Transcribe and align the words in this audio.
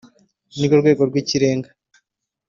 ni 0.57 0.65
rwo 0.67 0.75
rwego 0.81 1.01
rw’Ikirenga 1.09 1.69